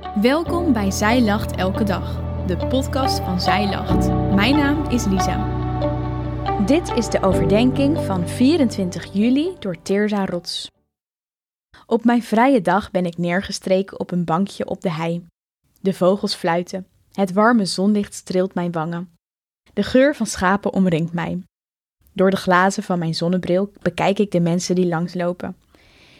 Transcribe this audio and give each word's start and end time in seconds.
Welkom 0.00 0.72
bij 0.72 0.90
Zij 0.90 1.22
Lacht 1.22 1.56
Elke 1.56 1.84
Dag, 1.84 2.22
de 2.46 2.56
podcast 2.56 3.18
van 3.18 3.40
Zij 3.40 3.68
Lacht. 3.68 4.08
Mijn 4.34 4.56
naam 4.56 4.90
is 4.90 5.04
Lisa. 5.04 5.46
Dit 6.66 6.88
is 6.88 7.08
de 7.08 7.22
overdenking 7.22 7.98
van 7.98 8.28
24 8.28 9.12
juli 9.12 9.56
door 9.58 9.82
Teerza 9.82 10.26
Rots. 10.26 10.70
Op 11.86 12.04
mijn 12.04 12.22
vrije 12.22 12.60
dag 12.60 12.90
ben 12.90 13.06
ik 13.06 13.18
neergestreken 13.18 14.00
op 14.00 14.10
een 14.10 14.24
bankje 14.24 14.66
op 14.66 14.80
de 14.80 14.90
hei. 14.90 15.26
De 15.80 15.94
vogels 15.94 16.34
fluiten, 16.34 16.86
het 17.12 17.32
warme 17.32 17.64
zonlicht 17.64 18.14
streelt 18.14 18.54
mijn 18.54 18.72
wangen. 18.72 19.10
De 19.72 19.82
geur 19.82 20.16
van 20.16 20.26
schapen 20.26 20.72
omringt 20.72 21.12
mij. 21.12 21.42
Door 22.12 22.30
de 22.30 22.36
glazen 22.36 22.82
van 22.82 22.98
mijn 22.98 23.14
zonnebril 23.14 23.72
bekijk 23.82 24.18
ik 24.18 24.30
de 24.30 24.40
mensen 24.40 24.74
die 24.74 24.86
langslopen. 24.86 25.56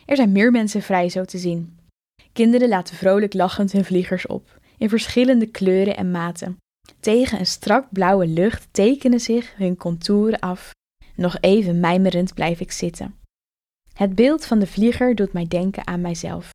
Er 0.06 0.16
zijn 0.16 0.32
meer 0.32 0.50
mensen 0.50 0.82
vrij 0.82 1.08
zo 1.08 1.24
te 1.24 1.38
zien. 1.38 1.78
Kinderen 2.40 2.68
laten 2.68 2.96
vrolijk 2.96 3.34
lachend 3.34 3.72
hun 3.72 3.84
vliegers 3.84 4.26
op, 4.26 4.60
in 4.78 4.88
verschillende 4.88 5.46
kleuren 5.46 5.96
en 5.96 6.10
maten. 6.10 6.56
Tegen 7.00 7.38
een 7.38 7.46
strak 7.46 7.86
blauwe 7.90 8.26
lucht 8.26 8.68
tekenen 8.70 9.20
zich 9.20 9.56
hun 9.56 9.76
contouren 9.76 10.38
af. 10.38 10.70
Nog 11.14 11.36
even 11.40 11.80
mijmerend 11.80 12.34
blijf 12.34 12.60
ik 12.60 12.72
zitten. 12.72 13.14
Het 13.92 14.14
beeld 14.14 14.44
van 14.44 14.58
de 14.58 14.66
vlieger 14.66 15.14
doet 15.14 15.32
mij 15.32 15.46
denken 15.46 15.86
aan 15.86 16.00
mijzelf. 16.00 16.50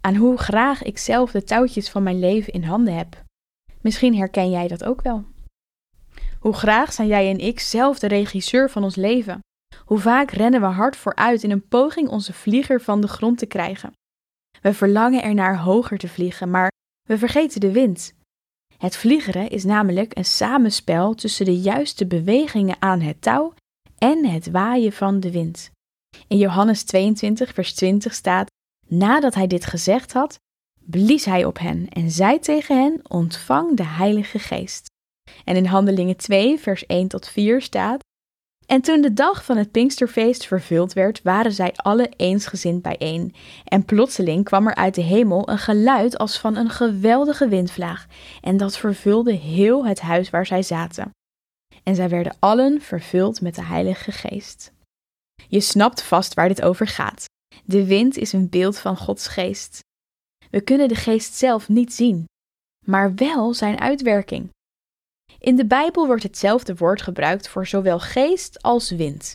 Aan 0.00 0.14
hoe 0.14 0.36
graag 0.36 0.82
ik 0.82 0.98
zelf 0.98 1.30
de 1.30 1.44
touwtjes 1.44 1.90
van 1.90 2.02
mijn 2.02 2.18
leven 2.18 2.52
in 2.52 2.64
handen 2.64 2.94
heb. 2.94 3.24
Misschien 3.80 4.16
herken 4.16 4.50
jij 4.50 4.68
dat 4.68 4.84
ook 4.84 5.02
wel. 5.02 5.24
Hoe 6.38 6.54
graag 6.54 6.92
zijn 6.92 7.08
jij 7.08 7.30
en 7.30 7.38
ik 7.38 7.60
zelf 7.60 7.98
de 7.98 8.08
regisseur 8.08 8.70
van 8.70 8.84
ons 8.84 8.96
leven? 8.96 9.40
Hoe 9.84 9.98
vaak 9.98 10.30
rennen 10.30 10.60
we 10.60 10.66
hard 10.66 10.96
vooruit 10.96 11.42
in 11.42 11.50
een 11.50 11.68
poging 11.68 12.08
onze 12.08 12.32
vlieger 12.32 12.80
van 12.80 13.00
de 13.00 13.08
grond 13.08 13.38
te 13.38 13.46
krijgen? 13.46 13.92
We 14.60 14.74
verlangen 14.74 15.22
ernaar 15.22 15.58
hoger 15.58 15.98
te 15.98 16.08
vliegen, 16.08 16.50
maar 16.50 16.70
we 17.08 17.18
vergeten 17.18 17.60
de 17.60 17.72
wind. 17.72 18.14
Het 18.78 18.96
vliegeren 18.96 19.50
is 19.50 19.64
namelijk 19.64 20.18
een 20.18 20.24
samenspel 20.24 21.14
tussen 21.14 21.44
de 21.44 21.60
juiste 21.60 22.06
bewegingen 22.06 22.76
aan 22.78 23.00
het 23.00 23.22
touw 23.22 23.54
en 23.98 24.26
het 24.26 24.50
waaien 24.50 24.92
van 24.92 25.20
de 25.20 25.30
wind. 25.30 25.70
In 26.28 26.38
Johannes 26.38 26.82
22, 26.82 27.54
vers 27.54 27.74
20 27.74 28.14
staat: 28.14 28.50
Nadat 28.86 29.34
hij 29.34 29.46
dit 29.46 29.66
gezegd 29.66 30.12
had, 30.12 30.38
blies 30.80 31.24
hij 31.24 31.44
op 31.44 31.58
hen 31.58 31.88
en 31.88 32.10
zei 32.10 32.38
tegen 32.38 32.82
hen: 32.82 33.00
Ontvang 33.08 33.76
de 33.76 33.84
Heilige 33.84 34.38
Geest. 34.38 34.88
En 35.44 35.56
in 35.56 35.64
Handelingen 35.64 36.16
2, 36.16 36.58
vers 36.58 36.86
1 36.86 37.08
tot 37.08 37.28
4 37.28 37.62
staat: 37.62 38.00
En 38.70 38.80
toen 38.80 39.00
de 39.00 39.12
dag 39.12 39.44
van 39.44 39.56
het 39.56 39.70
Pinksterfeest 39.70 40.46
vervuld 40.46 40.92
werd, 40.92 41.22
waren 41.22 41.52
zij 41.52 41.72
alle 41.74 42.08
eensgezind 42.16 42.82
bijeen. 42.82 43.34
En 43.64 43.84
plotseling 43.84 44.44
kwam 44.44 44.66
er 44.66 44.74
uit 44.74 44.94
de 44.94 45.02
hemel 45.02 45.48
een 45.48 45.58
geluid 45.58 46.18
als 46.18 46.38
van 46.38 46.56
een 46.56 46.70
geweldige 46.70 47.48
windvlaag, 47.48 48.06
en 48.40 48.56
dat 48.56 48.76
vervulde 48.76 49.32
heel 49.32 49.86
het 49.86 50.00
huis 50.00 50.30
waar 50.30 50.46
zij 50.46 50.62
zaten. 50.62 51.10
En 51.82 51.94
zij 51.94 52.08
werden 52.08 52.36
allen 52.38 52.80
vervuld 52.80 53.40
met 53.40 53.54
de 53.54 53.64
Heilige 53.64 54.12
Geest. 54.12 54.72
Je 55.48 55.60
snapt 55.60 56.02
vast 56.02 56.34
waar 56.34 56.48
dit 56.48 56.62
over 56.62 56.86
gaat. 56.86 57.24
De 57.64 57.86
wind 57.86 58.16
is 58.16 58.32
een 58.32 58.48
beeld 58.48 58.78
van 58.78 58.96
Gods 58.96 59.26
geest. 59.28 59.80
We 60.50 60.60
kunnen 60.60 60.88
de 60.88 60.94
geest 60.94 61.34
zelf 61.34 61.68
niet 61.68 61.92
zien, 61.92 62.24
maar 62.86 63.14
wel 63.14 63.54
zijn 63.54 63.80
uitwerking. 63.80 64.50
In 65.40 65.56
de 65.56 65.66
Bijbel 65.66 66.06
wordt 66.06 66.22
hetzelfde 66.22 66.74
woord 66.74 67.02
gebruikt 67.02 67.48
voor 67.48 67.66
zowel 67.66 67.98
geest 67.98 68.62
als 68.62 68.90
wind. 68.90 69.34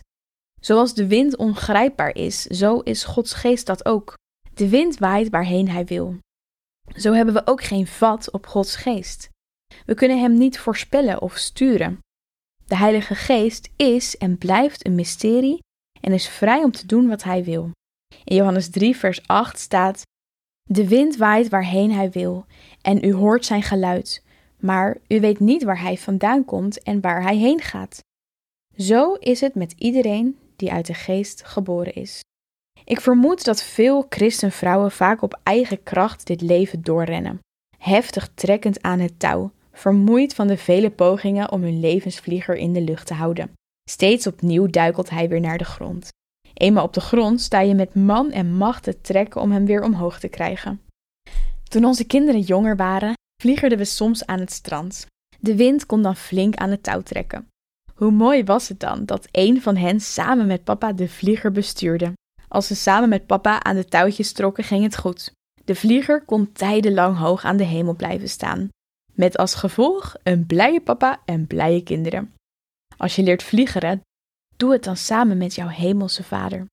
Zoals 0.62 0.94
de 0.94 1.08
wind 1.08 1.36
ongrijpbaar 1.36 2.16
is, 2.16 2.42
zo 2.42 2.80
is 2.80 3.04
Gods 3.04 3.34
geest 3.34 3.66
dat 3.66 3.86
ook. 3.86 4.14
De 4.54 4.70
wind 4.70 4.98
waait 4.98 5.30
waarheen 5.30 5.70
hij 5.70 5.86
wil. 5.86 6.18
Zo 6.96 7.14
hebben 7.14 7.34
we 7.34 7.48
ook 7.48 7.64
geen 7.64 7.88
vat 7.88 8.32
op 8.32 8.48
Gods 8.48 8.76
geest. 8.76 9.30
We 9.86 9.94
kunnen 9.94 10.20
hem 10.20 10.38
niet 10.38 10.60
voorspellen 10.60 11.22
of 11.22 11.36
sturen. 11.36 12.00
De 12.66 12.78
Heilige 12.78 13.16
Geest 13.16 13.70
is 13.76 14.18
en 14.18 14.38
blijft 14.38 14.86
een 14.86 14.96
mysterie 14.96 15.60
en 16.02 16.14
is 16.14 16.28
vrij 16.28 16.64
om 16.64 16.72
te 16.72 16.86
doen 16.86 17.08
wat 17.08 17.24
hij 17.24 17.44
wil. 17.44 17.72
In 18.24 18.36
Johannes 18.36 18.70
3, 18.70 18.96
vers 18.96 19.28
8 19.28 19.60
staat: 19.60 20.02
De 20.70 20.88
wind 20.88 21.18
waait 21.18 21.50
waarheen 21.50 21.92
hij 21.92 22.12
wil, 22.12 22.46
en 22.82 23.06
u 23.06 23.14
hoort 23.14 23.46
zijn 23.46 23.64
geluid, 23.64 24.24
maar 24.66 24.98
u 25.08 25.20
weet 25.20 25.40
niet 25.40 25.64
waar 25.64 25.82
hij 25.82 25.98
vandaan 25.98 26.46
komt 26.46 26.84
en 26.84 27.02
waar 27.02 27.22
hij 27.22 27.38
heen 27.38 27.62
gaat. 27.62 28.00
Zo 28.78 29.14
is 29.14 29.42
het 29.42 29.56
met 29.56 29.74
iedereen 29.78 30.38
die 30.56 30.72
uit 30.72 30.86
de 30.86 30.94
geest 30.94 31.46
geboren 31.46 31.94
is. 31.94 32.20
Ik 32.84 33.02
vermoed 33.02 33.46
dat 33.46 33.64
veel 33.64 34.06
christenvrouwen 34.10 34.92
vaak 34.92 35.22
op 35.22 35.40
eigen 35.44 35.84
kracht 35.84 36.28
dit 36.28 36.42
leven 36.42 36.82
doorrennen, 36.82 37.40
heftig 37.78 38.30
trekkend 38.34 38.82
aan 38.82 39.00
het 39.00 39.20
touw, 39.20 39.52
vermoeid 39.72 40.34
van 40.34 40.48
de 40.48 40.58
vele 40.58 40.92
pogingen 40.92 41.52
om 41.52 41.62
hun 41.62 41.80
levensvlieger 41.80 42.56
in 42.56 42.74
de 42.74 42.82
lucht 42.82 43.08
te 43.08 43.14
houden. 43.14 43.52
Steeds 43.90 44.28
opnieuw 44.28 44.68
duikelt 44.68 45.10
hij 45.10 45.30
weer 45.30 45.42
naar 45.42 45.58
de 45.58 45.64
grond. 45.64 46.08
Eenmaal 46.54 46.84
op 46.84 46.94
de 46.94 47.02
grond 47.02 47.42
sta 47.42 47.60
je 47.60 47.74
met 47.74 47.96
man 47.96 48.32
en 48.32 48.54
macht 48.54 48.84
te 48.84 49.02
trekken 49.02 49.42
om 49.42 49.52
hem 49.52 49.66
weer 49.66 49.84
omhoog 49.84 50.20
te 50.20 50.28
krijgen. 50.28 50.82
Toen 51.64 51.86
onze 51.86 52.06
kinderen 52.06 52.42
jonger 52.42 52.76
waren, 52.76 53.14
vliegerden 53.46 53.78
we 53.78 53.86
soms 53.86 54.26
aan 54.26 54.40
het 54.40 54.52
strand. 54.52 55.08
De 55.40 55.56
wind 55.56 55.86
kon 55.86 56.02
dan 56.02 56.16
flink 56.16 56.56
aan 56.56 56.70
het 56.70 56.84
touw 56.84 57.02
trekken. 57.02 57.48
Hoe 57.94 58.12
mooi 58.12 58.44
was 58.44 58.68
het 58.68 58.80
dan 58.80 59.06
dat 59.06 59.28
een 59.32 59.62
van 59.62 59.76
hen 59.76 60.00
samen 60.00 60.48
met 60.48 60.64
papa 60.64 60.94
de 60.94 61.10
vlieger 61.10 61.52
bestuurde. 61.52 62.14
Als 62.48 62.68
ze 62.68 62.76
samen 62.76 63.10
met 63.10 63.26
papa 63.26 63.64
aan 63.64 63.76
de 63.76 63.86
touwtjes 63.86 64.32
trokken, 64.32 64.64
ging 64.64 64.84
het 64.84 64.98
goed. 64.98 65.32
De 65.66 65.76
vlieger 65.76 66.26
kon 66.26 66.52
tijdenlang 66.52 67.18
hoog 67.18 67.44
aan 67.44 67.58
de 67.58 67.64
hemel 67.64 67.96
blijven 67.96 68.30
staan. 68.30 68.70
Met 69.14 69.38
als 69.38 69.56
gevolg 69.56 70.16
een 70.24 70.46
blije 70.46 70.82
papa 70.82 71.22
en 71.26 71.48
blije 71.48 71.84
kinderen. 71.84 72.34
Als 72.98 73.16
je 73.16 73.24
leert 73.24 73.44
vliegeren, 73.44 74.02
doe 74.56 74.72
het 74.72 74.84
dan 74.84 74.98
samen 74.98 75.38
met 75.38 75.56
jouw 75.56 75.68
hemelse 75.68 76.24
vader. 76.24 76.66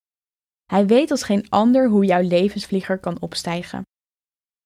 Hij 0.65 0.87
weet 0.87 1.11
als 1.11 1.23
geen 1.23 1.47
ander 1.49 1.89
hoe 1.89 2.05
jouw 2.05 2.23
levensvlieger 2.23 2.99
kan 2.99 3.21
opstijgen. 3.21 3.83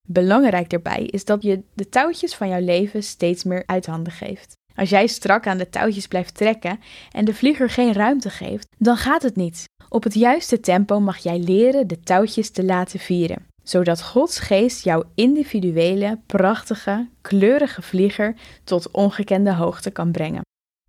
Belangrijk 0.07 0.71
daarbij 0.71 1.03
is 1.05 1.25
dat 1.25 1.43
je 1.43 1.63
de 1.75 1.89
touwtjes 1.89 2.35
van 2.35 2.49
jouw 2.49 2.61
leven 2.61 3.03
steeds 3.03 3.45
meer 3.45 3.63
uit 3.67 3.87
handen 3.87 4.13
geeft. 4.13 4.55
Als 4.75 4.91
jij 4.91 5.07
strak 5.07 5.47
aan 5.47 5.59
de 5.59 5.69
touwtjes 5.69 6.07
blijft 6.07 6.35
trekken 6.35 6.81
en 7.11 7.25
de 7.25 7.35
vlieger 7.35 7.71
geen 7.71 7.93
ruimte 7.93 8.31
geeft, 8.31 8.69
dan 8.79 8.97
gaat 8.97 9.23
het 9.23 9.37
niet. 9.37 9.65
Op 9.89 10.03
het 10.03 10.15
juiste 10.15 10.61
tempo 10.61 11.01
mag 11.01 11.19
jij 11.19 11.39
leren 11.39 11.87
de 11.87 12.01
touwtjes 12.01 12.51
te 12.51 12.65
laten 12.65 12.99
vieren, 12.99 13.47
zodat 13.63 14.03
Gods 14.03 14.39
geest 14.39 14.85
jouw 14.85 15.03
individuele, 15.15 16.19
prachtige, 16.27 17.09
kleurige 17.21 17.83
vlieger 17.83 18.37
tot 18.65 18.91
ongekende 18.91 19.53
hoogte 19.53 19.91
kan 19.91 20.13
brengen, 20.13 20.43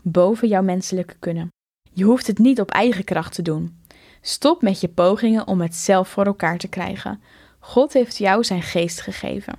boven 0.04 0.48
jouw 0.48 0.64
menselijke 0.64 1.16
kunnen. 1.20 1.50
Je 1.94 2.04
hoeft 2.04 2.28
het 2.28 2.38
niet 2.38 2.62
op 2.62 2.72
eigen 2.72 3.04
kracht 3.04 3.34
te 3.34 3.42
doen. 3.42 3.82
Stop 4.22 4.62
met 4.62 4.82
je 4.82 4.88
pogingen 4.88 5.48
om 5.48 5.62
het 5.62 5.76
zelf 5.76 6.08
voor 6.08 6.26
elkaar 6.26 6.58
te 6.58 6.68
krijgen. 6.68 7.22
God 7.68 7.94
heeft 7.94 8.18
jou 8.18 8.44
zijn 8.44 8.62
geest 8.62 9.02
gegeven. 9.02 9.58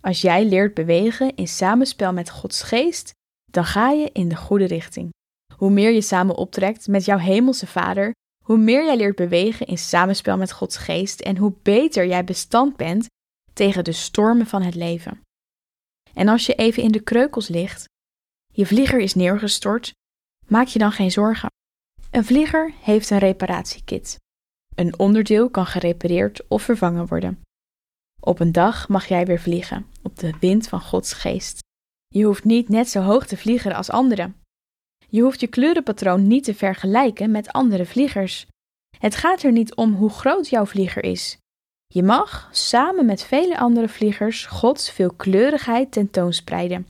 Als 0.00 0.20
jij 0.20 0.44
leert 0.44 0.74
bewegen 0.74 1.34
in 1.34 1.48
samenspel 1.48 2.12
met 2.12 2.30
Gods 2.30 2.62
geest, 2.62 3.10
dan 3.50 3.64
ga 3.64 3.90
je 3.90 4.10
in 4.12 4.28
de 4.28 4.36
goede 4.36 4.64
richting. 4.64 5.10
Hoe 5.56 5.70
meer 5.70 5.90
je 5.90 6.00
samen 6.00 6.36
optrekt 6.36 6.86
met 6.86 7.04
jouw 7.04 7.18
hemelse 7.18 7.66
Vader, 7.66 8.12
hoe 8.44 8.58
meer 8.58 8.84
jij 8.84 8.96
leert 8.96 9.16
bewegen 9.16 9.66
in 9.66 9.78
samenspel 9.78 10.36
met 10.36 10.52
Gods 10.52 10.76
geest 10.76 11.20
en 11.20 11.36
hoe 11.36 11.52
beter 11.62 12.06
jij 12.06 12.24
bestand 12.24 12.76
bent 12.76 13.06
tegen 13.52 13.84
de 13.84 13.92
stormen 13.92 14.46
van 14.46 14.62
het 14.62 14.74
leven. 14.74 15.20
En 16.14 16.28
als 16.28 16.46
je 16.46 16.54
even 16.54 16.82
in 16.82 16.92
de 16.92 17.02
kreukels 17.02 17.48
ligt, 17.48 17.84
je 18.52 18.66
vlieger 18.66 19.00
is 19.00 19.14
neergestort, 19.14 19.92
maak 20.46 20.66
je 20.66 20.78
dan 20.78 20.92
geen 20.92 21.10
zorgen. 21.10 21.50
Een 22.10 22.24
vlieger 22.24 22.74
heeft 22.80 23.10
een 23.10 23.18
reparatiekit. 23.18 24.20
Een 24.74 24.98
onderdeel 24.98 25.50
kan 25.50 25.66
gerepareerd 25.66 26.48
of 26.48 26.62
vervangen 26.62 27.06
worden. 27.06 27.40
Op 28.20 28.40
een 28.40 28.52
dag 28.52 28.88
mag 28.88 29.06
jij 29.06 29.26
weer 29.26 29.40
vliegen, 29.40 29.86
op 30.02 30.18
de 30.18 30.32
wind 30.40 30.68
van 30.68 30.80
Gods 30.80 31.12
geest. 31.12 31.60
Je 32.08 32.24
hoeft 32.24 32.44
niet 32.44 32.68
net 32.68 32.88
zo 32.88 33.00
hoog 33.00 33.26
te 33.26 33.36
vliegen 33.36 33.74
als 33.74 33.90
anderen. 33.90 34.36
Je 35.08 35.22
hoeft 35.22 35.40
je 35.40 35.46
kleurenpatroon 35.46 36.26
niet 36.26 36.44
te 36.44 36.54
vergelijken 36.54 37.30
met 37.30 37.52
andere 37.52 37.86
vliegers. 37.86 38.46
Het 38.98 39.16
gaat 39.16 39.42
er 39.42 39.52
niet 39.52 39.74
om 39.74 39.94
hoe 39.94 40.10
groot 40.10 40.48
jouw 40.48 40.66
vlieger 40.66 41.04
is. 41.04 41.38
Je 41.86 42.02
mag, 42.02 42.48
samen 42.52 43.06
met 43.06 43.22
vele 43.22 43.58
andere 43.58 43.88
vliegers, 43.88 44.46
Gods 44.46 44.90
veelkleurigheid 44.90 45.92
tentoonspreiden. 45.92 46.86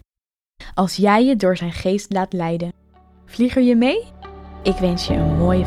Als 0.75 0.97
jij 0.97 1.25
je 1.25 1.37
door 1.37 1.56
zijn 1.56 1.73
geest 1.73 2.12
laat 2.12 2.33
leiden. 2.33 2.73
Vlieger 3.27 3.62
je 3.62 3.77
mee? 3.77 4.05
Ik 4.62 4.77
wens 4.77 5.06
je 5.06 5.15
een 5.15 5.37
mooie 5.37 5.67